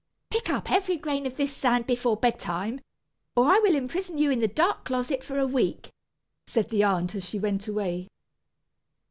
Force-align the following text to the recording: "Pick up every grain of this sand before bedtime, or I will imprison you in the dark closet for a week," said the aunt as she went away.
"Pick 0.31 0.49
up 0.49 0.71
every 0.71 0.97
grain 0.97 1.27
of 1.27 1.37
this 1.37 1.55
sand 1.55 1.85
before 1.85 2.17
bedtime, 2.17 2.81
or 3.35 3.45
I 3.51 3.59
will 3.59 3.75
imprison 3.75 4.17
you 4.17 4.31
in 4.31 4.39
the 4.39 4.47
dark 4.47 4.83
closet 4.83 5.23
for 5.23 5.37
a 5.37 5.45
week," 5.45 5.91
said 6.47 6.69
the 6.69 6.83
aunt 6.83 7.13
as 7.13 7.23
she 7.29 7.37
went 7.37 7.67
away. 7.67 8.07